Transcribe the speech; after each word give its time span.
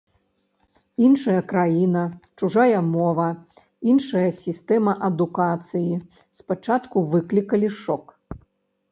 Іншая 1.07 1.41
краіна, 1.51 2.03
чужая 2.39 2.79
мова, 2.93 3.27
іншая 3.91 4.23
сістэма 4.37 4.93
адукацыі 5.09 5.93
спачатку 6.41 6.97
выклікалі 7.13 7.69
шок. 7.83 8.05